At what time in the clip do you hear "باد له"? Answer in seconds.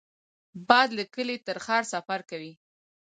0.67-1.03